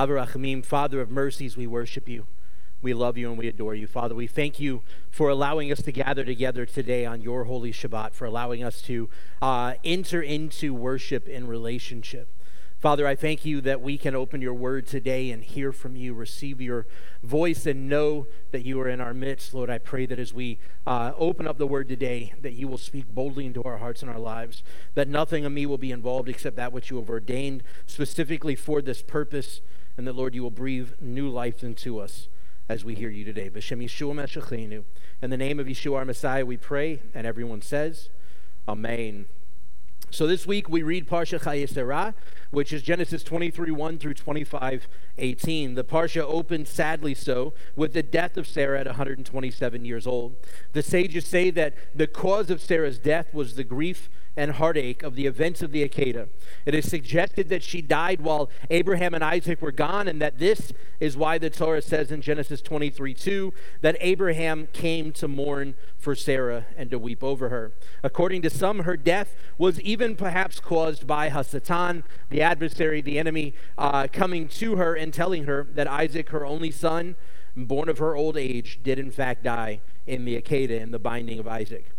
[0.00, 2.26] Av HaRachamim, Father of mercies, we worship you.
[2.80, 3.86] We love you and we adore you.
[3.86, 4.80] Father, we thank you
[5.10, 9.10] for allowing us to gather together today on your holy Shabbat, for allowing us to
[9.42, 12.30] uh, enter into worship and relationship.
[12.78, 16.14] Father, I thank you that we can open your word today and hear from you,
[16.14, 16.86] receive your
[17.22, 19.52] voice, and know that you are in our midst.
[19.52, 22.78] Lord, I pray that as we uh, open up the word today, that you will
[22.78, 24.62] speak boldly into our hearts and our lives,
[24.94, 28.80] that nothing of me will be involved except that which you have ordained specifically for
[28.80, 29.60] this purpose,
[30.00, 32.28] and that, Lord, you will breathe new life into us
[32.70, 33.50] as we hear you today.
[33.50, 34.84] B'Shem Yeshua Mashiachenu.
[35.20, 38.08] In the name of Yeshua our Messiah, we pray, and everyone says,
[38.66, 39.26] Amen.
[40.08, 42.14] So this week we read Parsha Chayei Sarah,
[42.50, 45.74] which is Genesis 23 1 through 25 18.
[45.74, 50.34] The Parsha opens, sadly so, with the death of Sarah at 127 years old.
[50.72, 54.08] The sages say that the cause of Sarah's death was the grief
[54.40, 56.26] and heartache of the events of the Akedah.
[56.64, 60.72] It is suggested that she died while Abraham and Isaac were gone, and that this
[60.98, 66.14] is why the Torah says in Genesis 23 2 that Abraham came to mourn for
[66.14, 67.74] Sarah and to weep over her.
[68.02, 73.52] According to some, her death was even perhaps caused by Hasatan, the adversary, the enemy,
[73.76, 77.14] uh, coming to her and telling her that Isaac, her only son,
[77.54, 81.38] born of her old age, did in fact die in the Akedah, in the binding
[81.38, 81.90] of Isaac.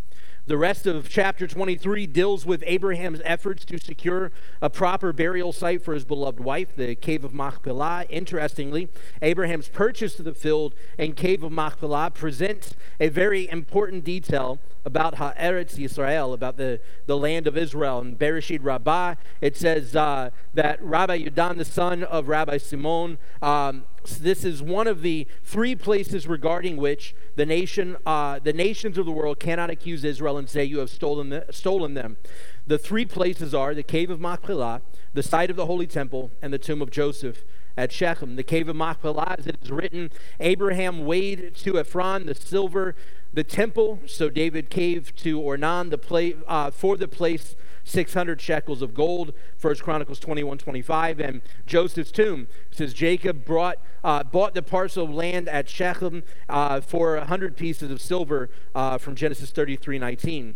[0.52, 5.82] The rest of chapter 23 deals with Abraham's efforts to secure a proper burial site
[5.82, 8.06] for his beloved wife, the cave of Machpelah.
[8.10, 8.90] Interestingly,
[9.22, 15.20] Abraham's purchase of the field and cave of Machpelah presents a very important detail about
[15.20, 18.02] Ha'eretz Yisrael, about the, the land of Israel.
[18.02, 23.86] In Bereshit Rabbah, it says uh, that Rabbi Yudan, the son of Rabbi Simon, um,
[24.04, 29.06] this is one of the three places regarding which the nation, uh, the nations of
[29.06, 32.18] the world cannot accuse Israel and say you have stolen, the, stolen them.
[32.66, 34.82] The three places are the cave of Machpelah,
[35.14, 37.44] the site of the holy temple, and the tomb of Joseph
[37.78, 38.36] at Shechem.
[38.36, 42.96] The cave of Machpelah, as it is written, Abraham weighed to Ephron the silver
[43.34, 48.82] the temple, so David gave to Ornan the play, uh, for the place 600 shekels
[48.82, 51.20] of gold, First Chronicles 21, 25.
[51.20, 56.82] And Joseph's tomb says Jacob brought, uh, bought the parcel of land at Shechem uh,
[56.82, 60.56] for 100 pieces of silver uh, from Genesis 33, 19.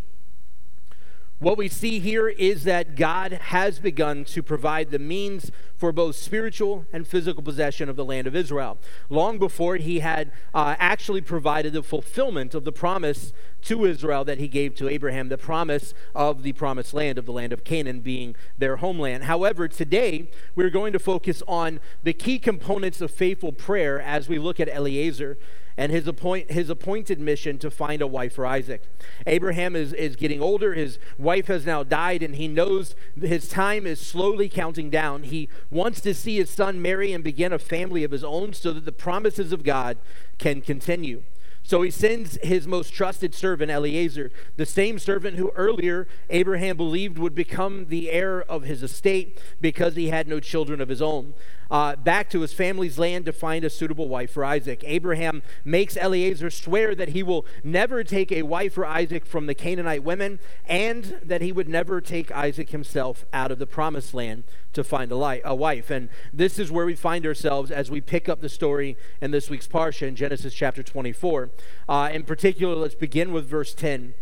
[1.46, 6.16] What we see here is that God has begun to provide the means for both
[6.16, 8.80] spiritual and physical possession of the land of Israel.
[9.12, 13.32] Long before he had uh, actually provided the fulfillment of the promise
[13.66, 17.32] to Israel that he gave to Abraham, the promise of the promised land, of the
[17.32, 19.26] land of Canaan being their homeland.
[19.26, 24.40] However, today we're going to focus on the key components of faithful prayer as we
[24.40, 25.38] look at Eliezer
[25.78, 28.84] and his, appoint, his appointed mission to find a wife for Isaac.
[29.28, 30.74] Abraham is, is getting older.
[30.74, 35.24] His wife has now died, and he knows his time is slowly counting down.
[35.24, 38.72] He wants to see his son marry and begin a family of his own so
[38.72, 39.98] that the promises of God
[40.38, 41.24] can continue.
[41.66, 47.18] So he sends his most trusted servant, Eliezer, the same servant who earlier Abraham believed
[47.18, 51.34] would become the heir of his estate because he had no children of his own
[51.70, 54.84] uh, back to his family's land to find a suitable wife for Isaac.
[54.86, 59.56] Abraham makes Eliezer swear that he will never take a wife for Isaac from the
[59.56, 64.44] Canaanite women and that he would never take Isaac himself out of the promised land
[64.74, 65.90] to find a, li- a wife.
[65.90, 69.50] And this is where we find ourselves as we pick up the story in this
[69.50, 71.50] week's Parsha in Genesis chapter 24.
[71.88, 74.14] Uh, in particular, let's begin with verse 10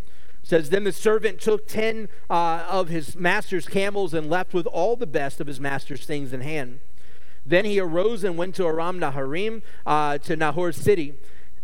[0.46, 4.94] says then the servant took ten uh, of his master's camels and left with all
[4.94, 6.80] the best of his master's things in hand
[7.46, 11.14] then he arose and went to Aram Naharaim, uh, to Nahor's city.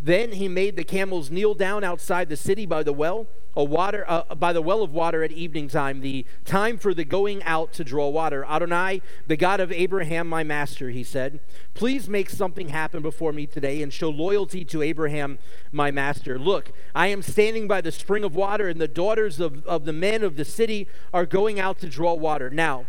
[0.03, 4.05] Then he made the camels kneel down outside the city by the well, a water
[4.09, 7.73] uh, by the well of water at evening time, the time for the going out
[7.75, 8.45] to draw water.
[8.45, 11.41] Adonai, the God of Abraham, my master, he said,
[11.75, 15.39] please make something happen before me today and show loyalty to Abraham,
[15.73, 16.39] my master.
[16.39, 19.93] Look, I am standing by the spring of water, and the daughters of, of the
[19.93, 22.49] men of the city are going out to draw water.
[22.49, 22.87] Now,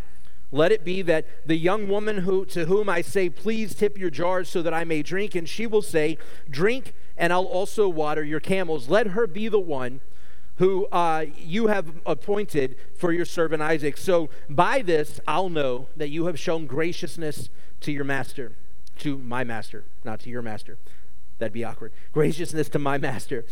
[0.51, 4.09] let it be that the young woman who, to whom I say, Please tip your
[4.09, 6.18] jars so that I may drink, and she will say,
[6.50, 8.89] Drink, and I'll also water your camels.
[8.89, 10.01] Let her be the one
[10.57, 13.98] who uh, you have appointed for your servant Isaac.
[13.98, 17.50] So by this, I'll know that you have shown graciousness
[17.80, 18.51] to your master,
[19.00, 20.77] to my master, not to your master.
[21.39, 21.92] That'd be awkward.
[22.13, 23.45] Graciousness to my master.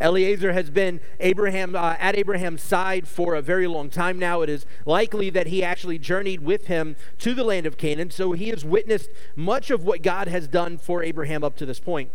[0.00, 4.42] Eliezer has been Abraham uh, at Abraham's side for a very long time now.
[4.42, 8.32] It is likely that he actually journeyed with him to the land of Canaan, so
[8.32, 12.10] he has witnessed much of what God has done for Abraham up to this point.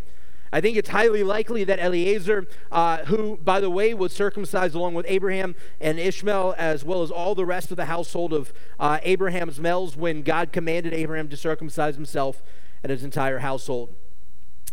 [0.54, 4.94] I think it's highly likely that Eliezer, uh, who, by the way, was circumcised along
[4.94, 8.98] with Abraham and Ishmael, as well as all the rest of the household of uh,
[9.02, 12.40] Abraham's males, when God commanded Abraham to circumcise himself
[12.84, 13.96] and his entire household.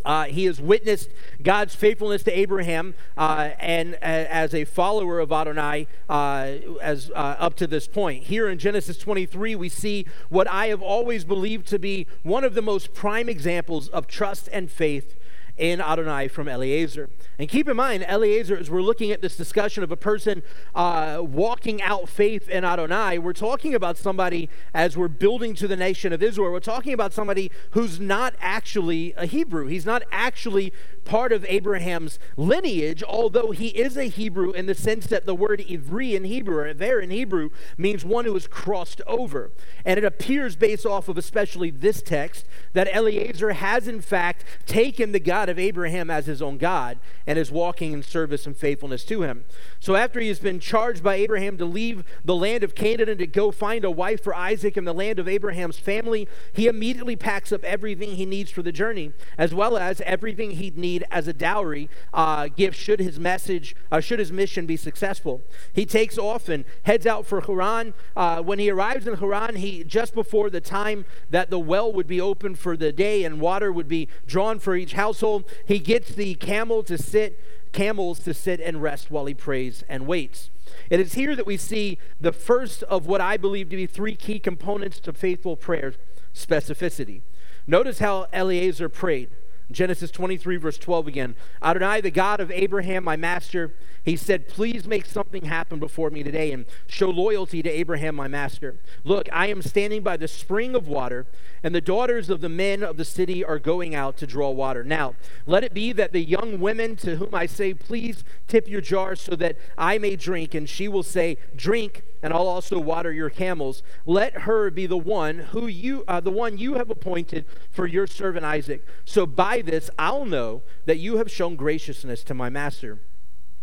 [0.04, 1.10] Uh, he has witnessed
[1.42, 7.36] God's faithfulness to Abraham uh, and uh, as a follower of Adonai uh, as uh,
[7.38, 8.24] up to this point.
[8.24, 12.54] Here in Genesis 23, we see what I have always believed to be one of
[12.54, 15.16] the most prime examples of trust and faith
[15.56, 17.10] in Adonai from Eliezer.
[17.38, 20.42] And keep in mind, Eliezer, as we're looking at this discussion of a person
[20.74, 25.76] uh, walking out faith in Adonai, we're talking about somebody, as we're building to the
[25.76, 29.66] nation of Israel, we're talking about somebody who's not actually a Hebrew.
[29.66, 30.72] He's not actually
[31.04, 35.60] part of Abraham's lineage, although he is a Hebrew in the sense that the word
[35.60, 39.50] Ivri in Hebrew, or there in Hebrew, means one who is crossed over.
[39.84, 45.12] And it appears, based off of especially this text, that Eliezer has in fact taken
[45.12, 49.04] the God of Abraham as his own God and is walking in service and faithfulness
[49.04, 49.44] to him.
[49.80, 53.18] So after he has been charged by Abraham to leave the land of Canaan and
[53.18, 57.16] to go find a wife for Isaac in the land of Abraham's family, he immediately
[57.16, 61.28] packs up everything he needs for the journey, as well as everything he'd need as
[61.28, 65.42] a dowry uh, gift should his message, uh, should his mission be successful.
[65.72, 67.94] He takes off and heads out for Haran.
[68.16, 72.06] Uh, when he arrives in Haran, he just before the time that the well would
[72.06, 76.14] be opened for the day and water would be drawn for each household, he gets
[76.14, 77.38] the camel to sit,
[77.72, 80.50] camels to sit and rest while he prays and waits.
[80.90, 84.14] It is here that we see the first of what I believe to be three
[84.14, 85.94] key components to faithful prayer
[86.34, 87.22] specificity.
[87.66, 89.30] Notice how Eliezer prayed.
[89.72, 91.34] Genesis 23, verse 12 again.
[91.62, 93.74] Adonai, the God of Abraham, my master,
[94.04, 98.28] he said, Please make something happen before me today and show loyalty to Abraham, my
[98.28, 98.76] master.
[99.04, 101.26] Look, I am standing by the spring of water,
[101.62, 104.82] and the daughters of the men of the city are going out to draw water.
[104.84, 105.14] Now,
[105.46, 109.14] let it be that the young women to whom I say, Please tip your jar
[109.14, 113.30] so that I may drink, and she will say, Drink, and I'll also water your
[113.30, 113.82] camels.
[114.06, 118.06] Let her be the one who you, uh, the one you have appointed for your
[118.06, 118.86] servant Isaac.
[119.04, 123.00] So by this I'll know that you have shown graciousness to my master.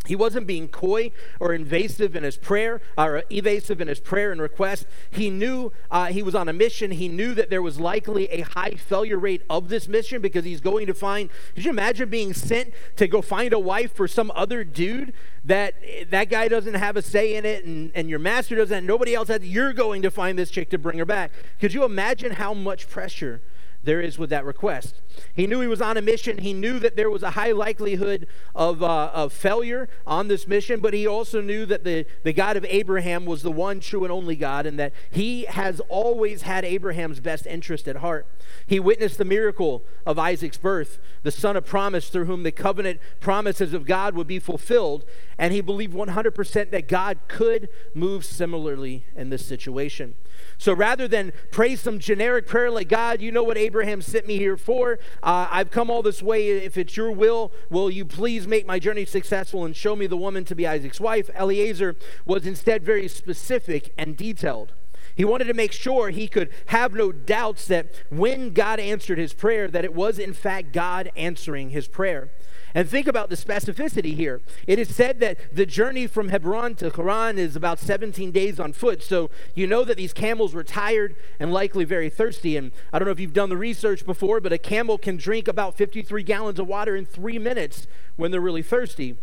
[0.06, 4.42] He wasn't being coy or invasive in his prayer, or evasive in his prayer and
[4.42, 4.88] request.
[5.12, 6.92] He knew uh, he was on a mission.
[6.92, 10.62] He knew that there was likely a high failure rate of this mission because he's
[10.62, 11.30] going to find.
[11.54, 15.14] Could you imagine being sent to go find a wife for some other dude
[15.44, 15.76] that
[16.10, 19.28] that guy doesn't have a say in it, and, and your master doesn't, nobody else
[19.28, 19.44] has?
[19.44, 21.32] You're going to find this chick to bring her back.
[21.60, 23.42] Could you imagine how much pressure?
[23.90, 25.02] There is with that request.
[25.34, 26.38] He knew he was on a mission.
[26.38, 30.80] He knew that there was a high likelihood of, uh, of failure on this mission,
[30.80, 34.12] but he also knew that the, the God of Abraham was the one true and
[34.12, 38.28] only God and that he has always had Abraham's best interest at heart.
[38.68, 43.00] He witnessed the miracle of Isaac's birth, the son of promise through whom the covenant
[43.20, 45.04] promises of God would be fulfilled,
[45.40, 50.14] and he believed 100% that God could move similarly in this situation.
[50.60, 54.38] So rather than pray some generic prayer like, God, you know what Abraham sent me
[54.38, 56.50] here for, uh, I've come all this way.
[56.50, 60.18] If it's your will, will you please make my journey successful and show me the
[60.18, 61.30] woman to be Isaac's wife?
[61.40, 61.96] Eliezer
[62.26, 64.74] was instead very specific and detailed.
[65.16, 69.34] He wanted to make sure he could have no doubts that when God answered his
[69.34, 72.32] prayer, that it was in fact God answering his prayer.
[72.76, 74.42] And think about the specificity here.
[74.68, 78.74] It is said that the journey from Hebron to Haran is about 17 days on
[78.74, 79.02] foot.
[79.02, 82.58] So you know that these camels were tired and likely very thirsty.
[82.58, 85.48] And I don't know if you've done the research before, but a camel can drink
[85.48, 89.18] about 53 gallons of water in three minutes when they're really thirsty.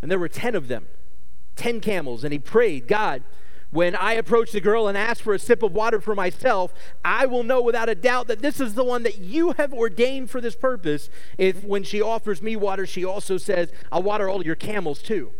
[0.00, 0.86] And there were 10 of them,
[1.56, 2.22] 10 camels.
[2.22, 3.24] And he prayed, God,
[3.74, 6.72] when I approach the girl and ask for a sip of water for myself,
[7.04, 10.30] I will know without a doubt that this is the one that you have ordained
[10.30, 11.10] for this purpose.
[11.38, 15.32] If when she offers me water, she also says, I'll water all your camels too.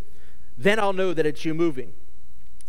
[0.59, 1.93] Then I'll know that it's you moving.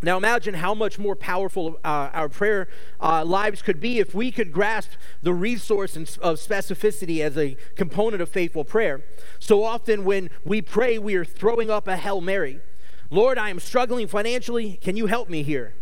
[0.03, 2.67] Now, imagine how much more powerful uh, our prayer
[3.01, 4.91] uh, lives could be if we could grasp
[5.23, 9.03] the resource of specificity as a component of faithful prayer.
[9.39, 12.61] So often, when we pray, we are throwing up a Hail Mary.
[13.09, 14.79] Lord, I am struggling financially.
[14.81, 15.75] Can you help me here?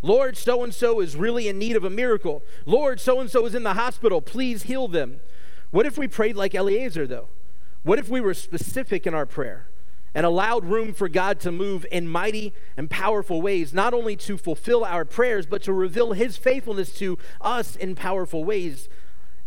[0.00, 2.42] Lord, so and so is really in need of a miracle.
[2.66, 4.20] Lord, so and so is in the hospital.
[4.20, 5.20] Please heal them.
[5.70, 7.28] What if we prayed like Eliezer, though?
[7.82, 9.68] What if we were specific in our prayer
[10.14, 14.38] and allowed room for God to move in mighty and powerful ways, not only to
[14.38, 18.88] fulfill our prayers, but to reveal his faithfulness to us in powerful ways?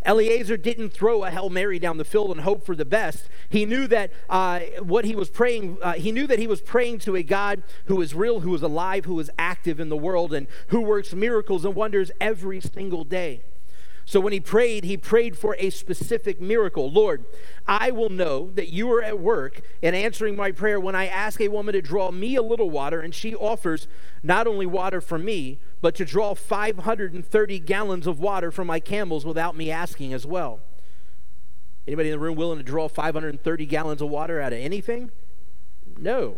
[0.05, 3.29] Eliezer didn't throw a Hail Mary down the field and hope for the best.
[3.50, 7.00] He knew that uh, what he was praying, uh, he knew that he was praying
[7.00, 10.34] to a God who is real, who is alive, who is active in the world,
[10.34, 13.43] and who works miracles and wonders every single day.
[14.05, 16.91] So when he prayed, he prayed for a specific miracle.
[16.91, 17.24] Lord,
[17.67, 21.39] I will know that you are at work in answering my prayer when I ask
[21.39, 23.88] a woman to draw me a little water, and she offers
[24.24, 29.25] not only water for me, but to draw 530 gallons of water for my camels
[29.25, 30.59] without me asking as well.
[31.88, 35.11] Anybody in the room willing to draw 530 gallons of water out of anything?
[35.97, 36.38] No.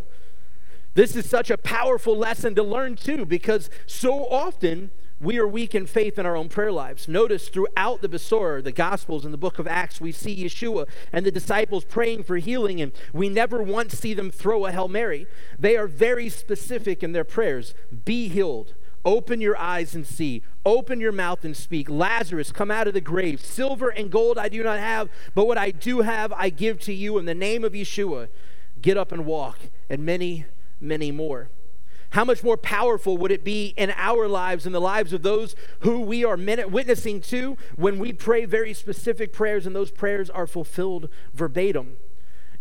[0.93, 5.73] This is such a powerful lesson to learn too, because so often we are weak
[5.73, 7.07] in faith in our own prayer lives.
[7.07, 11.25] Notice throughout the Besorah, the Gospels, and the book of Acts, we see Yeshua and
[11.25, 15.27] the disciples praying for healing, and we never once see them throw a Hail Mary.
[15.57, 17.73] They are very specific in their prayers
[18.05, 18.73] Be healed.
[19.05, 20.43] Open your eyes and see.
[20.65, 21.89] Open your mouth and speak.
[21.89, 23.41] Lazarus, come out of the grave.
[23.41, 26.93] Silver and gold I do not have, but what I do have I give to
[26.93, 28.29] you in the name of Yeshua.
[28.81, 30.45] Get up and walk, and many,
[30.79, 31.49] many more.
[32.11, 35.55] How much more powerful would it be in our lives and the lives of those
[35.79, 40.45] who we are witnessing to when we pray very specific prayers and those prayers are
[40.45, 41.97] fulfilled verbatim?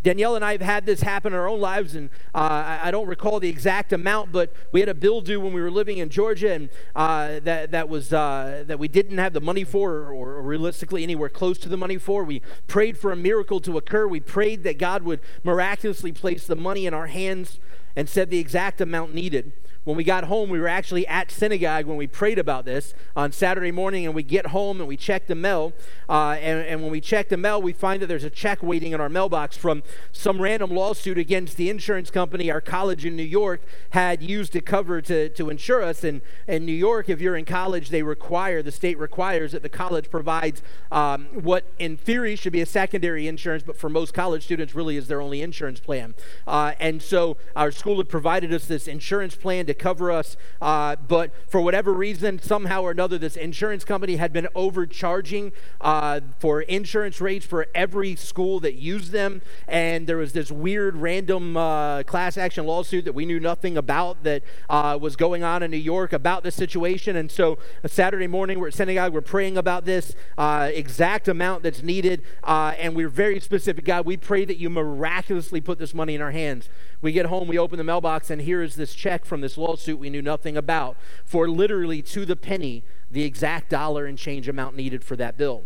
[0.03, 3.07] Danielle and I have had this happen in our own lives, and uh, I don't
[3.07, 6.09] recall the exact amount, but we had a bill due when we were living in
[6.09, 10.13] Georgia, and uh, that that was uh, that we didn't have the money for, or,
[10.13, 12.25] or, realistically anywhere close to the money for.
[12.25, 14.05] We prayed for a miracle to occur.
[14.05, 17.59] We prayed that God would miraculously place the money in our hands
[17.95, 19.53] and said the exact amount needed.
[19.83, 23.33] When we got home, we were actually at synagogue when we prayed about this on
[23.33, 25.73] Saturday morning, and we get home and we check the mail.
[26.07, 28.93] Uh, and, and when we check the mail, we find that there's a check waiting
[28.93, 29.83] in our mailbox from
[30.13, 34.61] some random lawsuit against the insurance company our college in New York had used to
[34.61, 36.05] cover to, to insure us.
[36.05, 39.69] And in New York, if you're in college, they require, the state requires that the
[39.69, 40.61] college provides
[40.93, 44.95] um, what in theory should be a secondary insurance, but for most college students really
[44.95, 46.15] is their only insurance plan.
[46.47, 50.37] Uh, and so our school had provided us this insurance plan to cover us.
[50.61, 56.21] Uh, but for whatever reason, somehow or another, this insurance company had been overcharging uh,
[56.39, 59.41] for insurance rates for every school that used them.
[59.67, 64.23] And there was this weird, random uh, class action lawsuit that we knew nothing about
[64.23, 67.17] that uh, was going on in New York about this situation.
[67.17, 71.63] And so, a Saturday morning, we're at synagogue, we're praying about this uh, exact amount
[71.63, 72.23] that's needed.
[72.45, 76.21] Uh, and we're very specific God, we pray that you miraculously put this money in
[76.21, 76.69] our hands.
[77.01, 79.99] We get home, we open the mailbox, and here is this check from this lawsuit
[79.99, 84.75] we knew nothing about for literally to the penny the exact dollar and change amount
[84.75, 85.63] needed for that bill.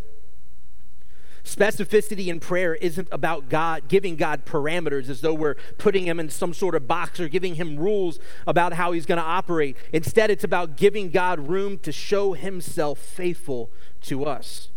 [1.48, 6.30] Specificity in prayer isn't about God giving God parameters as though we're putting him in
[6.30, 9.78] some sort of box or giving him rules about how he's going to operate.
[9.94, 13.72] Instead, it's about giving God room to show himself faithful
[14.02, 14.70] to us.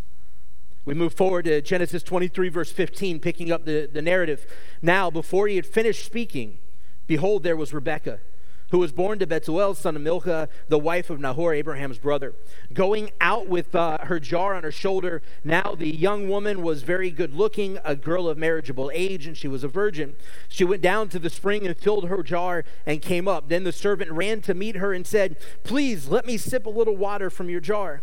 [0.85, 4.47] We move forward to Genesis 23, verse 15, picking up the, the narrative.
[4.81, 6.59] Now, before he had finished speaking,
[7.11, 8.21] behold, there was Rebekah,
[8.71, 12.37] who was born to Bethuel, son of Milcah, the wife of Nahor, Abraham's brother.
[12.73, 17.11] Going out with uh, her jar on her shoulder, now the young woman was very
[17.11, 20.15] good looking, a girl of marriageable age, and she was a virgin.
[20.49, 23.49] She went down to the spring and filled her jar and came up.
[23.49, 26.97] Then the servant ran to meet her and said, Please let me sip a little
[26.97, 28.03] water from your jar.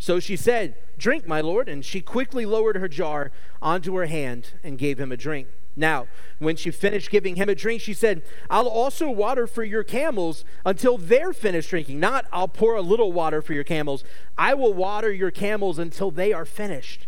[0.00, 1.68] So she said, Drink, my lord.
[1.68, 3.30] And she quickly lowered her jar
[3.62, 5.46] onto her hand and gave him a drink.
[5.76, 6.06] Now,
[6.38, 10.44] when she finished giving him a drink, she said, I'll also water for your camels
[10.64, 12.00] until they're finished drinking.
[12.00, 14.04] Not, I'll pour a little water for your camels.
[14.38, 17.06] I will water your camels until they are finished.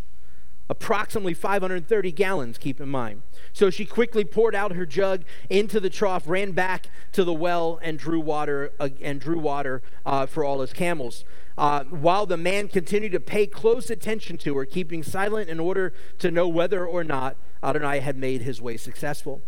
[0.69, 3.23] Approximately 530 gallons, keep in mind.
[3.53, 7.79] So she quickly poured out her jug into the trough, ran back to the well,
[7.83, 11.25] and drew water, uh, and drew water uh, for all his camels
[11.59, 15.93] uh, while the man continued to pay close attention to her, keeping silent in order
[16.19, 19.41] to know whether or not Adonai had made his way successful.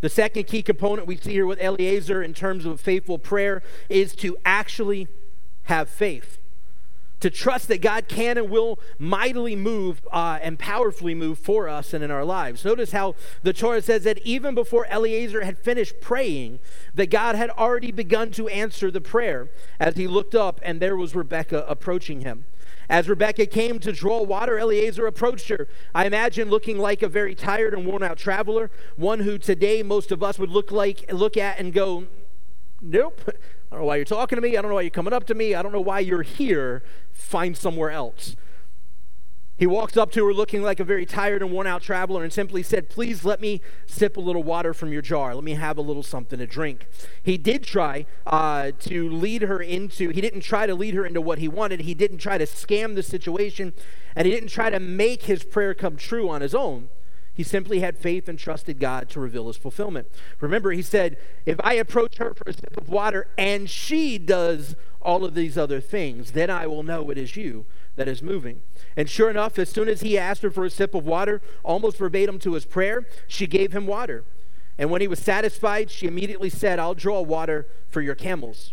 [0.00, 4.14] The second key component we see here with Eliezer in terms of faithful prayer is
[4.16, 5.08] to actually
[5.64, 6.38] have faith
[7.20, 11.94] to trust that God can and will mightily move uh, and powerfully move for us
[11.94, 12.64] and in our lives.
[12.64, 16.58] Notice how the Torah says that even before Eliezer had finished praying,
[16.94, 19.48] that God had already begun to answer the prayer
[19.80, 22.44] as he looked up and there was Rebekah approaching him.
[22.88, 25.68] As Rebecca came to draw water, Eliezer approached her.
[25.94, 30.12] I imagine looking like a very tired and worn out traveler, one who today most
[30.12, 32.06] of us would look like look at and go,
[32.80, 33.22] Nope.
[33.26, 34.56] I don't know why you're talking to me.
[34.56, 35.54] I don't know why you're coming up to me.
[35.54, 38.36] I don't know why you're here find somewhere else.
[39.58, 42.32] He walked up to her looking like a very tired and worn out traveler and
[42.32, 45.34] simply said, Please let me sip a little water from your jar.
[45.34, 46.86] Let me have a little something to drink.
[47.22, 51.22] He did try uh, to lead her into, he didn't try to lead her into
[51.22, 51.80] what he wanted.
[51.80, 53.72] He didn't try to scam the situation,
[54.14, 56.90] and he didn't try to make his prayer come true on his own.
[57.32, 60.08] He simply had faith and trusted God to reveal his fulfillment.
[60.40, 64.74] Remember, he said, If I approach her for a sip of water and she does
[65.02, 68.62] all of these other things, then I will know it is you that is moving.
[68.96, 71.98] And sure enough, as soon as he asked her for a sip of water, almost
[71.98, 74.24] verbatim to his prayer, she gave him water.
[74.78, 78.72] And when he was satisfied, she immediately said, I'll draw water for your camels.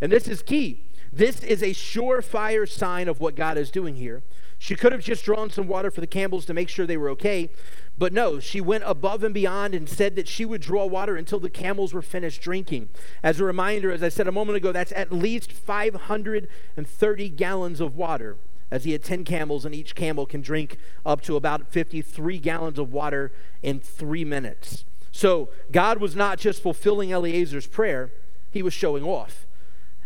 [0.00, 0.84] And this is key.
[1.12, 4.22] This is a surefire sign of what God is doing here.
[4.58, 7.08] She could have just drawn some water for the camels to make sure they were
[7.10, 7.48] okay,
[7.96, 11.40] but no, she went above and beyond and said that she would draw water until
[11.40, 12.90] the camels were finished drinking.
[13.22, 17.96] As a reminder, as I said a moment ago, that's at least 530 gallons of
[17.96, 18.36] water,
[18.70, 22.78] as he had 10 camels, and each camel can drink up to about 53 gallons
[22.78, 24.84] of water in three minutes.
[25.12, 28.12] So God was not just fulfilling Eliezer's prayer,
[28.50, 29.46] he was showing off.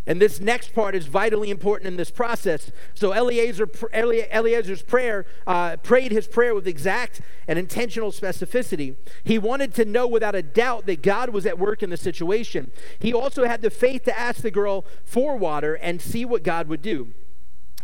[0.07, 2.71] And this next part is vitally important in this process.
[2.93, 8.97] So Eliezer, Eliezer's prayer uh, prayed his prayer with exact and intentional specificity.
[9.23, 12.71] He wanted to know without a doubt that God was at work in the situation.
[12.99, 16.69] He also had the faith to ask the girl for water and see what God
[16.69, 17.15] would do.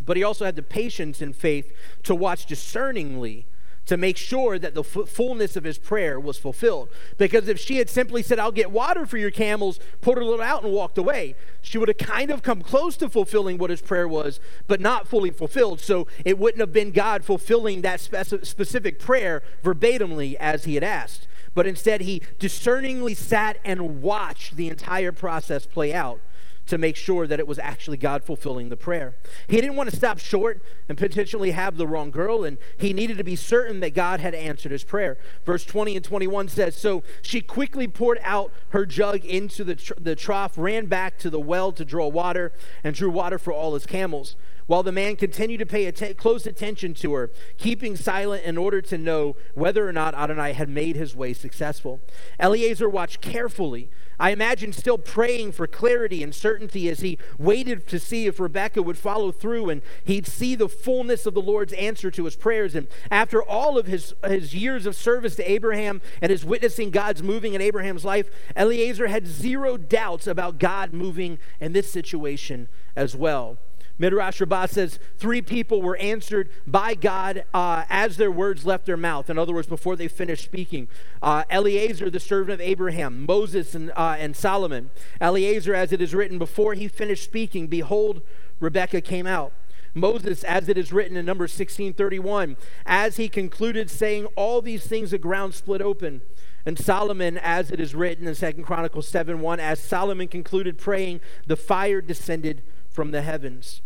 [0.05, 1.73] But he also had the patience and faith
[2.05, 3.47] to watch discerningly
[3.87, 6.89] to make sure that the f- fullness of his prayer was fulfilled.
[7.19, 10.45] Because if she had simply said, I'll get water for your camels, put her little
[10.45, 13.83] out, and walked away, she would have kind of come close to fulfilling what his
[13.83, 14.39] prayer was,
[14.69, 15.81] but not fully fulfilled.
[15.81, 20.85] So it wouldn't have been God fulfilling that speci- specific prayer verbatimly as he had
[20.85, 21.27] asked.
[21.53, 26.21] But instead, he discerningly sat and watched the entire process play out
[26.71, 29.17] to make sure that it was actually God fulfilling the prayer.
[29.49, 33.19] He didn't want to stop short and potentially have the wrong girl, and he needed
[33.19, 35.19] to be certain that God had answered his prayer.
[35.45, 39.95] Verse 20 and 21 says So she quickly poured out her jug into the, tr-
[40.01, 42.53] the trough, ran back to the well to draw water,
[42.85, 44.37] and drew water for all his camels
[44.71, 48.81] while the man continued to pay att- close attention to her, keeping silent in order
[48.81, 52.01] to know whether or not Adonai had made his way successful.
[52.39, 57.99] Eliezer watched carefully I imagine still praying for clarity and certainty as he waited to
[57.99, 62.11] see if Rebecca would follow through and he'd see the fullness of the Lord's answer
[62.11, 62.75] to his prayers.
[62.75, 67.23] And after all of his, his years of service to Abraham and his witnessing God's
[67.23, 73.17] moving in Abraham's life, Eliezer had zero doubts about God moving in this situation as
[73.17, 73.57] well.
[74.01, 78.97] Midrash Rabbah says three people were answered by God uh, as their words left their
[78.97, 79.29] mouth.
[79.29, 80.89] In other words, before they finished speaking.
[81.21, 84.89] Uh, Eliezer, the servant of Abraham, Moses, and, uh, and Solomon.
[85.21, 88.23] Eliezer, as it is written, before he finished speaking, behold,
[88.59, 89.53] Rebekah came out.
[89.93, 95.11] Moses, as it is written in Numbers 16:31, as he concluded saying all these things,
[95.11, 96.23] the ground split open.
[96.65, 101.57] And Solomon, as it is written in Second Chronicles 7:1, as Solomon concluded praying, the
[101.57, 103.83] fire descended from the heavens.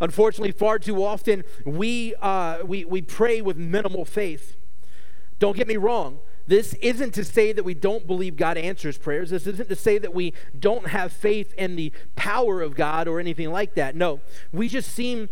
[0.00, 4.56] Unfortunately, far too often we, uh, we, we pray with minimal faith.
[5.38, 6.20] Don't get me wrong.
[6.46, 9.30] This isn't to say that we don't believe God answers prayers.
[9.30, 13.20] This isn't to say that we don't have faith in the power of God or
[13.20, 13.94] anything like that.
[13.94, 15.28] No, we just seem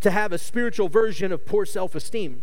[0.00, 2.42] to have a spiritual version of poor self esteem.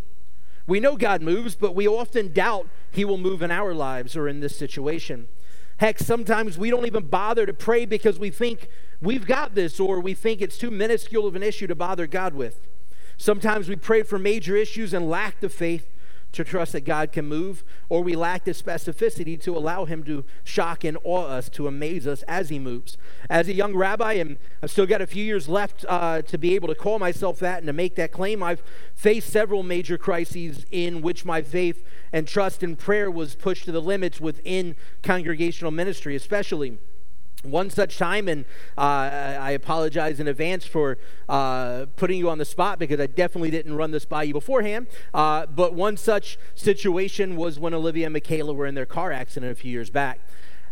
[0.68, 4.28] We know God moves, but we often doubt He will move in our lives or
[4.28, 5.28] in this situation.
[5.78, 8.68] Heck, sometimes we don't even bother to pray because we think
[9.02, 12.34] we've got this or we think it's too minuscule of an issue to bother God
[12.34, 12.68] with.
[13.18, 15.90] Sometimes we pray for major issues and lack the faith
[16.32, 20.24] to trust that God can move, or we lack the specificity to allow Him to
[20.44, 22.98] shock and awe us, to amaze us as He moves.
[23.30, 26.54] As a young rabbi, and I've still got a few years left uh, to be
[26.54, 28.62] able to call myself that and to make that claim, I've
[28.94, 31.84] faced several major crises in which my faith
[32.14, 36.78] and trust in prayer was pushed to the limits within congregational ministry, especially
[37.44, 38.46] one such time, and
[38.78, 40.98] uh, I apologize in advance for
[41.30, 44.88] uh, putting you on the spot because I definitely didn't run this by you beforehand.
[45.14, 49.52] Uh, but one such situation was when Olivia and Michaela were in their car accident
[49.52, 50.20] a few years back.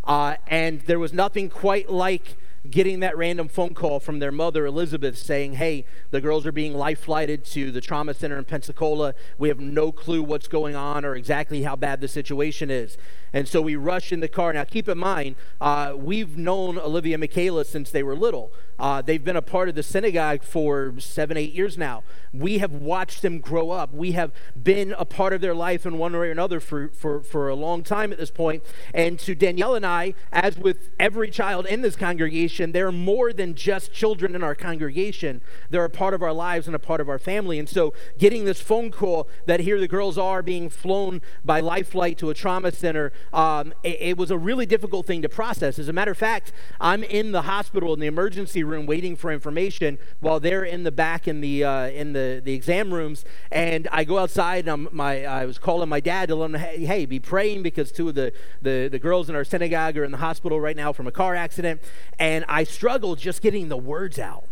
[0.03, 2.38] Uh, and there was nothing quite like
[2.69, 6.73] getting that random phone call from their mother, Elizabeth, saying, Hey, the girls are being
[6.73, 9.13] life flighted to the trauma center in Pensacola.
[9.38, 12.97] We have no clue what's going on or exactly how bad the situation is.
[13.34, 14.54] And so we rush in the car.
[14.54, 18.52] Now, keep in mind, uh, we've known Olivia and Michaela since they were little.
[18.80, 22.04] Uh, they've been a part of the synagogue for seven, eight years now.
[22.32, 23.92] We have watched them grow up.
[23.92, 27.22] We have been a part of their life in one way or another for, for,
[27.22, 28.63] for a long time at this point.
[28.94, 33.56] And to Danielle and I, as with every child in this congregation, they're more than
[33.56, 35.42] just children in our congregation.
[35.70, 37.58] They're a part of our lives and a part of our family.
[37.58, 41.90] And so getting this phone call that here the girls are being flown by Life
[41.90, 45.80] Flight to a trauma center, um, it, it was a really difficult thing to process.
[45.80, 49.32] As a matter of fact, I'm in the hospital in the emergency room waiting for
[49.32, 53.25] information while they're in the back in the uh, in the, the exam rooms.
[53.51, 56.56] And I go outside and I'm, my I was calling my dad to let him
[56.56, 60.03] hey, hey be praying because two of the, the the girls in our synagogue are
[60.03, 61.82] in the hospital right now from a car accident,
[62.19, 64.45] and I struggled just getting the words out.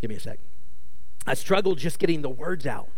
[0.00, 0.44] Give me a second.
[1.26, 2.88] I struggled just getting the words out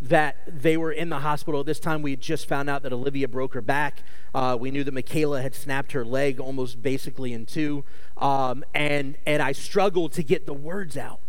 [0.00, 1.64] that they were in the hospital.
[1.64, 4.02] This time we just found out that Olivia broke her back.
[4.34, 7.84] Uh, we knew that Michaela had snapped her leg almost basically in two.
[8.18, 11.20] Um, and, and I struggled to get the words out,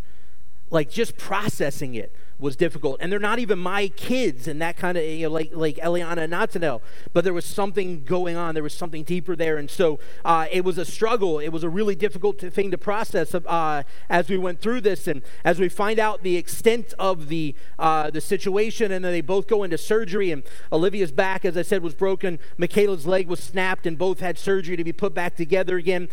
[0.69, 2.97] like just processing it was difficult.
[2.99, 6.19] And they're not even my kids and that kind of, you know, like, like Eliana
[6.19, 6.81] and Natanel.
[7.13, 8.53] But there was something going on.
[8.53, 9.57] There was something deeper there.
[9.57, 11.39] And so uh, it was a struggle.
[11.39, 15.07] It was a really difficult thing to process uh, as we went through this.
[15.07, 19.21] And as we find out the extent of the, uh, the situation, and then they
[19.21, 20.31] both go into surgery.
[20.31, 22.39] And Olivia's back, as I said, was broken.
[22.57, 26.07] Michaela's leg was snapped, and both had surgery to be put back together again,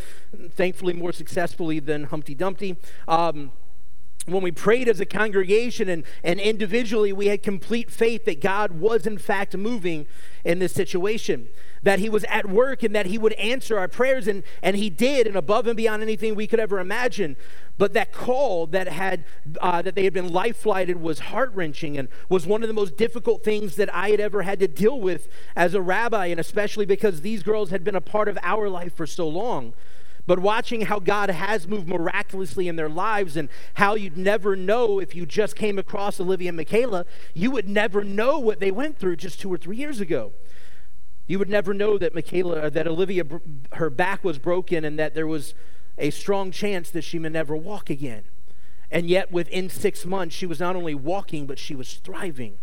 [0.50, 2.76] thankfully more successfully than Humpty Dumpty.
[3.06, 3.52] Um,
[4.26, 8.72] when we prayed as a congregation and, and individually, we had complete faith that God
[8.80, 10.06] was, in fact, moving
[10.44, 11.48] in this situation,
[11.82, 14.88] that He was at work and that He would answer our prayers, and, and He
[14.88, 17.36] did, and above and beyond anything we could ever imagine.
[17.76, 19.24] But that call that, had,
[19.60, 22.74] uh, that they had been life flighted was heart wrenching and was one of the
[22.74, 26.40] most difficult things that I had ever had to deal with as a rabbi, and
[26.40, 29.74] especially because these girls had been a part of our life for so long
[30.26, 34.98] but watching how God has moved miraculously in their lives and how you'd never know
[34.98, 38.98] if you just came across Olivia and Michaela, you would never know what they went
[38.98, 40.32] through just two or three years ago.
[41.26, 43.24] You would never know that Michaela, uh, that Olivia,
[43.72, 45.54] her back was broken and that there was
[45.98, 48.24] a strong chance that she may never walk again.
[48.90, 52.58] And yet, within six months, she was not only walking, but she was thriving.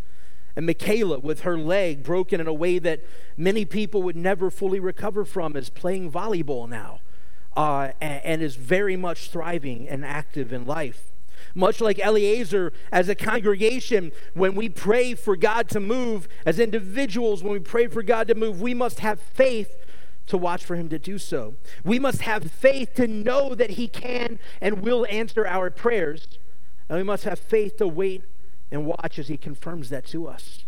[0.55, 3.01] And Michaela, with her leg broken in a way that
[3.37, 6.99] many people would never fully recover from, is playing volleyball now
[7.55, 11.11] uh, and, and is very much thriving and active in life.
[11.53, 17.43] Much like Eliezer, as a congregation, when we pray for God to move, as individuals,
[17.43, 19.85] when we pray for God to move, we must have faith
[20.27, 21.55] to watch for Him to do so.
[21.83, 26.27] We must have faith to know that He can and will answer our prayers.
[26.87, 28.23] And we must have faith to wait
[28.71, 30.63] and watch as He confirms that to us.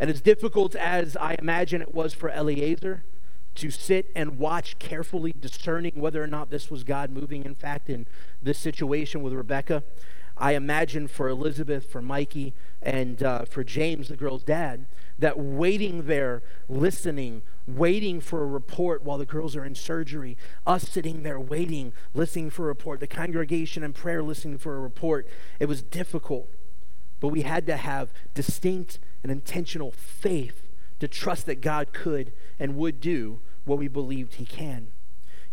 [0.00, 3.04] And as difficult as I imagine it was for Eliezer,
[3.60, 7.90] to sit and watch carefully, discerning whether or not this was God moving, in fact,
[7.90, 8.06] in
[8.42, 9.82] this situation with Rebecca.
[10.38, 14.86] I imagine for Elizabeth, for Mikey, and uh, for James, the girl's dad,
[15.18, 20.88] that waiting there, listening, waiting for a report while the girls are in surgery, us
[20.88, 25.28] sitting there waiting, listening for a report, the congregation in prayer listening for a report,
[25.58, 26.48] it was difficult.
[27.20, 30.62] But we had to have distinct and intentional faith
[31.00, 34.88] to trust that God could and would do what we believed he can.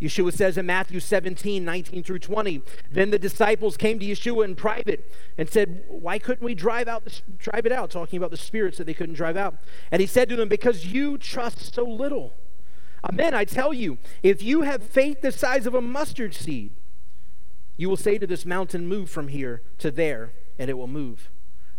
[0.00, 4.54] Yeshua says in Matthew 17, 19 through 20, then the disciples came to Yeshua in
[4.54, 7.90] private and said, Why couldn't we drive out the, drive it out?
[7.90, 9.56] Talking about the spirits that they couldn't drive out.
[9.90, 12.34] And he said to them, Because you trust so little.
[13.04, 13.34] Amen.
[13.34, 16.72] I tell you, if you have faith the size of a mustard seed,
[17.76, 21.28] you will say to this mountain, Move from here to there, and it will move.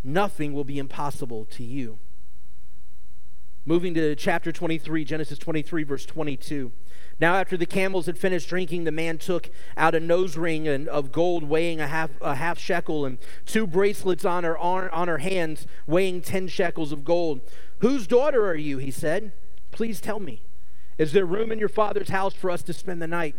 [0.03, 1.99] Nothing will be impossible to you.
[3.69, 6.71] Moving to chapter 23, Genesis 23, verse 22.
[7.19, 10.87] Now, after the camels had finished drinking, the man took out a nose ring and,
[10.87, 15.19] of gold weighing a half, a half shekel and two bracelets on her, on her
[15.19, 17.41] hands weighing 10 shekels of gold.
[17.81, 18.79] Whose daughter are you?
[18.79, 19.33] He said.
[19.71, 20.41] Please tell me.
[20.97, 23.35] Is there room in your father's house for us to spend the night?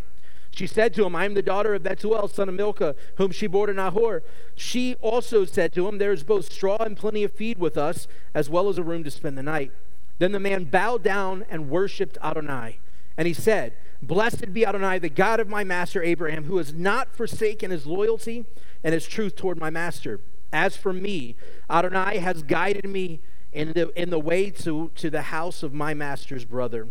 [0.53, 3.49] She said to him, I am the daughter of Bethuel, son of Milcah, whom she
[3.49, 4.23] bore to Nahor.
[4.55, 8.07] She also said to him, There is both straw and plenty of feed with us,
[8.33, 9.73] as well as a room to spend the night.
[10.21, 12.79] Then the man bowed down and worshiped Adonai.
[13.17, 17.17] And he said, Blessed be Adonai, the God of my master Abraham, who has not
[17.17, 18.45] forsaken his loyalty
[18.85, 20.21] and his truth toward my master.
[20.53, 21.37] As for me,
[21.71, 25.95] Adonai has guided me in the, in the way to, to the house of my
[25.95, 26.89] master's brother.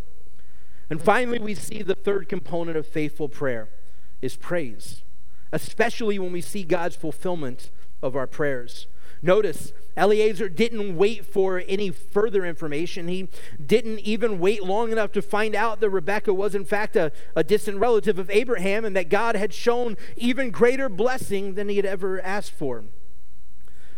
[0.89, 3.69] And finally, we see the third component of faithful prayer
[4.23, 5.03] is praise,
[5.51, 7.69] especially when we see God's fulfillment
[8.01, 8.87] of our prayers.
[9.21, 13.07] Notice, Eliezer didn't wait for any further information.
[13.07, 13.27] He
[13.63, 17.43] didn't even wait long enough to find out that Rebekah was, in fact, a, a
[17.43, 21.85] distant relative of Abraham and that God had shown even greater blessing than he had
[21.85, 22.83] ever asked for.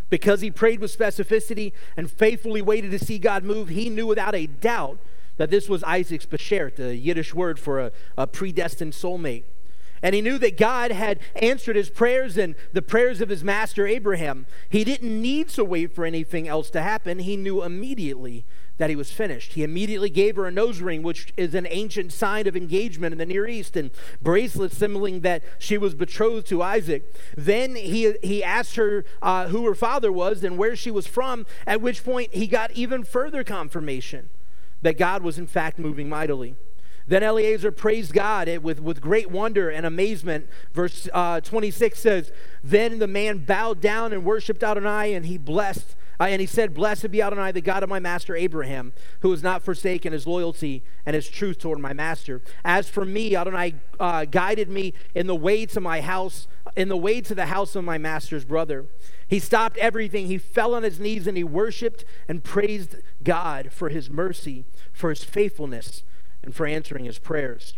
[0.09, 4.35] Because he prayed with specificity and faithfully waited to see God move, he knew without
[4.35, 4.99] a doubt
[5.37, 9.43] that this was Isaac's beshert, the Yiddish word for a, a predestined soulmate.
[10.03, 13.85] And he knew that God had answered his prayers and the prayers of his master
[13.85, 14.47] Abraham.
[14.69, 17.19] He didn't need to wait for anything else to happen.
[17.19, 18.45] He knew immediately
[18.77, 19.53] that he was finished.
[19.53, 23.19] He immediately gave her a nose ring, which is an ancient sign of engagement in
[23.19, 23.91] the Near East, and
[24.23, 27.13] bracelets symboling that she was betrothed to Isaac.
[27.37, 31.45] Then he, he asked her uh, who her father was and where she was from,
[31.67, 34.29] at which point he got even further confirmation
[34.81, 36.55] that God was in fact moving mightily.
[37.07, 40.47] Then Eliezer praised God with, with great wonder and amazement.
[40.73, 42.31] Verse uh, 26 says,
[42.63, 46.75] Then the man bowed down and worshiped Adonai, and he blessed uh, and he said,
[46.75, 50.83] Blessed be Adonai, the God of my master Abraham, who has not forsaken his loyalty
[51.03, 52.43] and his truth toward my master.
[52.63, 56.97] As for me, Adonai uh, guided me in the way to my house, in the
[56.97, 58.85] way to the house of my master's brother.
[59.27, 60.27] He stopped everything.
[60.27, 65.09] He fell on his knees and he worshiped and praised God for his mercy, for
[65.09, 66.03] his faithfulness,
[66.43, 67.73] and for answering his prayers.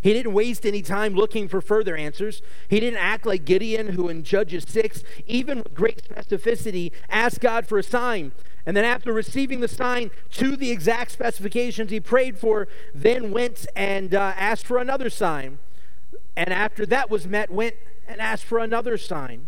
[0.00, 2.42] He didn't waste any time looking for further answers.
[2.68, 7.66] He didn't act like Gideon, who in Judges 6, even with great specificity, asked God
[7.66, 8.32] for a sign.
[8.64, 13.66] And then, after receiving the sign to the exact specifications he prayed for, then went
[13.76, 15.58] and uh, asked for another sign.
[16.36, 17.76] And after that was met, went
[18.08, 19.46] and asked for another sign.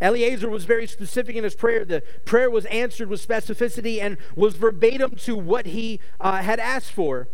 [0.00, 1.84] Eliezer was very specific in his prayer.
[1.84, 6.92] The prayer was answered with specificity and was verbatim to what he uh, had asked
[6.92, 7.28] for.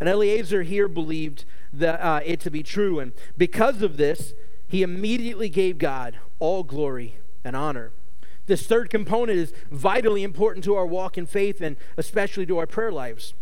[0.00, 1.44] And Eliezer here believed
[1.80, 2.98] uh, it to be true.
[2.98, 4.32] And because of this,
[4.66, 7.92] he immediately gave God all glory and honor.
[8.46, 12.66] This third component is vitally important to our walk in faith and especially to our
[12.66, 13.34] prayer lives.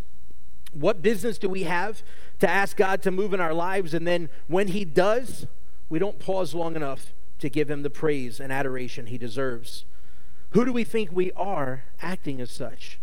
[0.72, 2.02] What business do we have
[2.40, 3.94] to ask God to move in our lives?
[3.94, 5.46] And then when He does,
[5.88, 9.84] we don't pause long enough to give Him the praise and adoration He deserves.
[10.50, 12.98] Who do we think we are acting as such?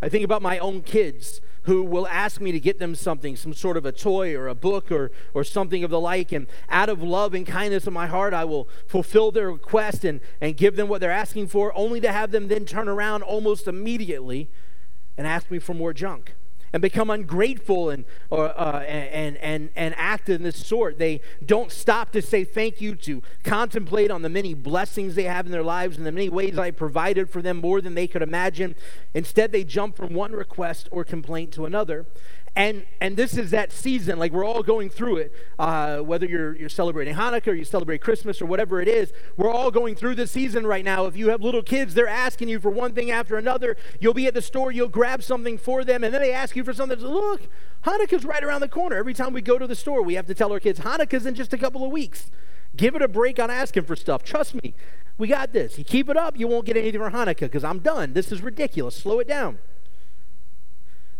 [0.00, 3.52] I think about my own kids who will ask me to get them something, some
[3.52, 6.32] sort of a toy or a book or, or something of the like.
[6.32, 10.20] And out of love and kindness of my heart, I will fulfill their request and,
[10.40, 13.66] and give them what they're asking for, only to have them then turn around almost
[13.66, 14.48] immediately
[15.18, 16.34] and ask me for more junk
[16.76, 20.98] and become ungrateful and, or, uh, and, and, and act in this sort.
[20.98, 25.46] They don't stop to say thank you, to contemplate on the many blessings they have
[25.46, 28.20] in their lives and the many ways I provided for them more than they could
[28.20, 28.74] imagine.
[29.14, 32.04] Instead, they jump from one request or complaint to another
[32.56, 35.32] and and this is that season like we're all going through it.
[35.58, 39.50] Uh, whether you're you're celebrating hanukkah or you celebrate christmas or whatever it is we're
[39.50, 41.04] all going through this season right now.
[41.04, 43.76] If you have little kids they're asking you for one thing after another.
[44.00, 46.64] You'll be at the store you'll grab something for them and then they ask you
[46.64, 46.98] for something.
[46.98, 47.42] Look
[47.84, 48.96] hanukkah's right around the corner.
[48.96, 51.34] Every time we go to the store we have to tell our kids hanukkah's in
[51.34, 52.30] just a couple of weeks.
[52.74, 54.24] Give it a break on asking for stuff.
[54.24, 54.74] Trust me
[55.18, 55.76] we got this.
[55.78, 58.14] You keep it up you won't get anything for hanukkah because i'm done.
[58.14, 58.96] This is ridiculous.
[58.96, 59.58] Slow it down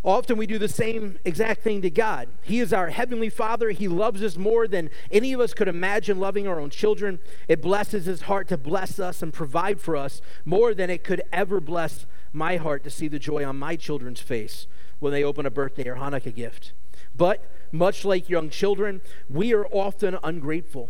[0.06, 2.28] Often we do the same exact thing to God.
[2.42, 3.70] He is our heavenly Father.
[3.70, 7.18] He loves us more than any of us could imagine loving our own children.
[7.48, 11.22] It blesses his heart to bless us and provide for us more than it could
[11.32, 14.68] ever bless my heart to see the joy on my children's face
[15.00, 16.72] when they open a birthday or Hanukkah gift.
[17.16, 20.88] But much like young children, we are often ungrateful.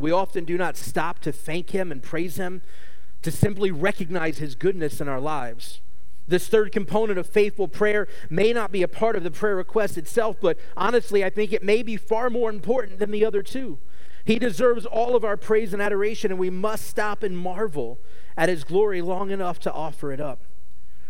[0.00, 2.62] We often do not stop to thank him and praise him,
[3.22, 5.80] to simply recognize his goodness in our lives.
[6.28, 9.96] This third component of faithful prayer may not be a part of the prayer request
[9.96, 13.78] itself, but honestly, I think it may be far more important than the other two.
[14.26, 17.98] He deserves all of our praise and adoration, and we must stop and marvel
[18.36, 20.42] at his glory long enough to offer it up.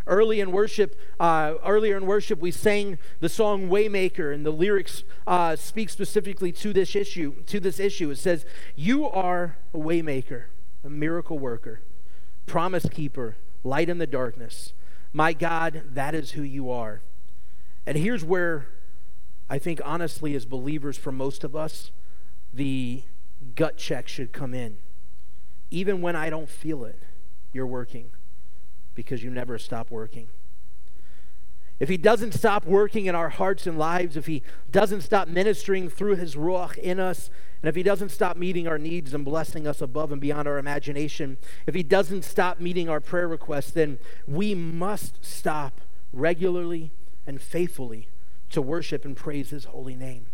[0.06, 5.02] Early in worship, uh, earlier in worship, we sang the song "Waymaker," and the lyrics
[5.26, 7.42] uh, speak specifically to this issue.
[7.46, 10.44] To this issue, it says, "You are a waymaker,
[10.84, 11.80] a miracle worker,
[12.46, 14.72] promise keeper, light in the darkness."
[15.12, 17.00] My God, that is who you are.
[17.86, 18.68] And here's where
[19.48, 21.90] I think, honestly, as believers, for most of us,
[22.52, 23.02] the
[23.54, 24.78] gut check should come in.
[25.70, 26.98] Even when I don't feel it,
[27.52, 28.10] you're working
[28.94, 30.28] because you never stop working.
[31.80, 35.88] If he doesn't stop working in our hearts and lives, if he doesn't stop ministering
[35.88, 37.30] through his Ruach in us,
[37.62, 40.58] and if he doesn't stop meeting our needs and blessing us above and beyond our
[40.58, 45.80] imagination, if he doesn't stop meeting our prayer requests, then we must stop
[46.12, 46.92] regularly
[47.26, 48.08] and faithfully
[48.50, 50.26] to worship and praise his holy name.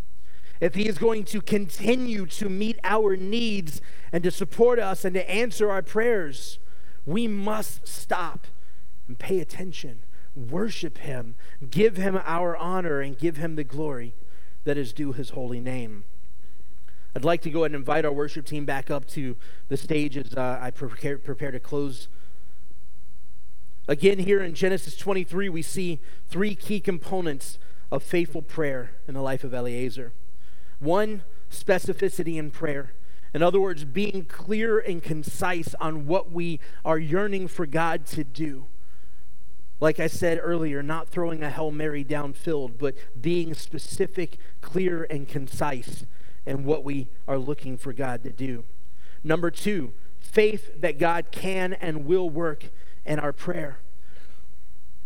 [0.61, 5.13] If he is going to continue to meet our needs and to support us and
[5.15, 6.59] to answer our prayers,
[7.05, 8.47] we must stop
[9.07, 10.03] and pay attention
[10.35, 11.35] worship him,
[11.69, 14.13] give him our honor, and give him the glory
[14.65, 16.03] that is due his holy name.
[17.15, 19.37] I'd like to go ahead and invite our worship team back up to
[19.69, 22.09] the stage as uh, I prepare, prepare to close.
[23.87, 27.57] Again, here in Genesis 23, we see three key components
[27.89, 30.11] of faithful prayer in the life of Eliezer.
[30.79, 32.91] One, specificity in prayer.
[33.33, 38.25] In other words, being clear and concise on what we are yearning for God to
[38.25, 38.65] do.
[39.79, 45.29] Like I said earlier, not throwing a Hail Mary downfield, but being specific, clear, and
[45.29, 46.05] concise
[46.45, 48.63] in what we are looking for God to do.
[49.23, 52.69] Number two, faith that God can and will work
[53.05, 53.79] in our prayer.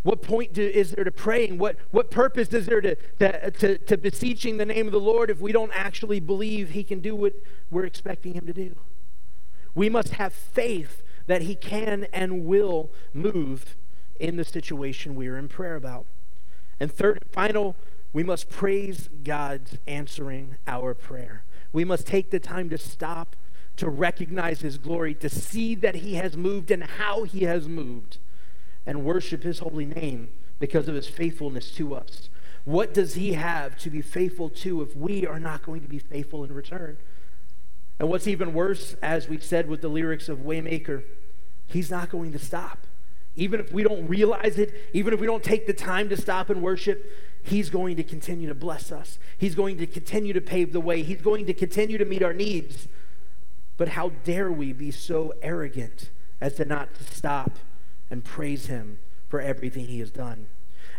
[0.03, 1.57] What point do, is there to praying?
[1.57, 5.29] What, what purpose is there to, to, to, to beseeching the name of the Lord
[5.29, 7.33] if we don't actually believe He can do what
[7.69, 8.75] we're expecting Him to do?
[9.75, 13.75] We must have faith that He can and will move
[14.19, 16.05] in the situation we are in prayer about.
[16.79, 17.75] And third and final,
[18.11, 21.43] we must praise God's answering our prayer.
[21.71, 23.35] We must take the time to stop,
[23.77, 28.17] to recognize His glory, to see that He has moved and how He has moved,
[28.85, 32.29] and worship His holy name because of His faithfulness to us.
[32.65, 35.99] What does He have to be faithful to if we are not going to be
[35.99, 36.97] faithful in return?
[37.99, 41.03] And what's even worse, as we said with the lyrics of Waymaker,
[41.67, 42.87] He's not going to stop.
[43.35, 46.49] Even if we don't realize it, even if we don't take the time to stop
[46.49, 47.05] and worship,
[47.43, 49.17] He's going to continue to bless us.
[49.37, 51.03] He's going to continue to pave the way.
[51.03, 52.87] He's going to continue to meet our needs.
[53.77, 56.09] But how dare we be so arrogant
[56.41, 57.57] as to not stop
[58.11, 58.99] and praise Him
[59.29, 60.47] for everything He has done?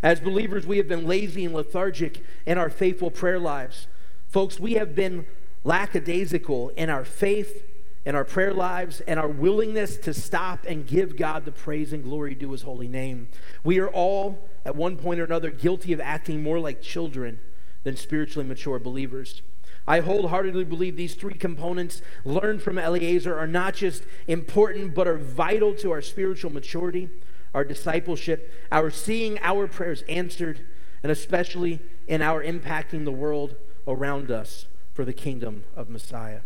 [0.03, 3.87] As believers, we have been lazy and lethargic in our faithful prayer lives.
[4.29, 5.26] Folks, we have been
[5.62, 7.69] lackadaisical in our faith
[8.04, 12.02] in our prayer lives and our willingness to stop and give God the praise and
[12.02, 13.28] glory due his holy name.
[13.62, 17.40] We are all, at one point or another, guilty of acting more like children
[17.84, 19.42] than spiritually mature believers.
[19.86, 25.18] I wholeheartedly believe these three components learned from Eliezer are not just important, but are
[25.18, 27.08] vital to our spiritual maturity,
[27.54, 30.66] our discipleship, our seeing our prayers answered,
[31.02, 33.56] and especially in our impacting the world
[33.88, 36.40] around us for the kingdom of Messiah.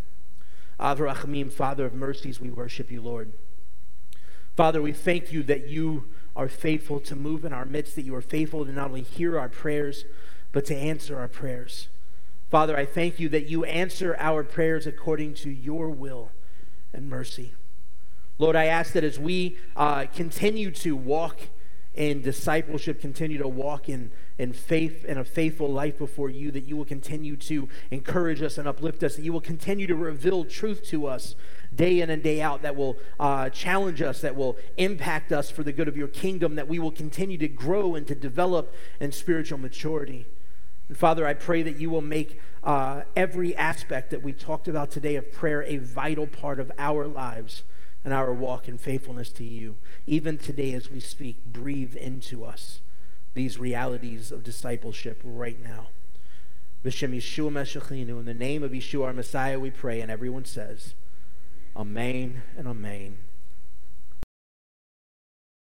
[0.78, 3.32] Av HaRachamim, Father of mercies, we worship you, Lord.
[4.56, 6.06] Father, we thank you that you
[6.37, 9.38] are faithful to move in our midst, that you are faithful to not only hear
[9.38, 10.04] our prayers,
[10.52, 11.88] but to answer our prayers.
[12.50, 16.30] Father, I thank you that you answer our prayers according to your will
[16.92, 17.54] and mercy.
[18.38, 21.40] Lord, I ask that as we uh, continue to walk
[21.94, 26.64] in discipleship, continue to walk in and faith and a faithful life before you, that
[26.64, 30.44] you will continue to encourage us and uplift us, that you will continue to reveal
[30.44, 31.36] truth to us
[31.74, 35.62] day in and day out, that will uh, challenge us, that will impact us for
[35.62, 39.12] the good of your kingdom, that we will continue to grow and to develop in
[39.12, 40.26] spiritual maturity.
[40.88, 44.90] And Father, I pray that you will make uh, every aspect that we talked about
[44.90, 47.62] today of prayer a vital part of our lives
[48.04, 49.76] and our walk in faithfulness to you.
[50.06, 52.80] Even today, as we speak, breathe into us
[53.34, 55.88] these realities of discipleship right now.
[56.84, 60.94] B'Shem Yeshua Mashiachenu, in the name of Yeshua our Messiah, we pray, and everyone says,
[61.76, 63.18] Amen and Amen.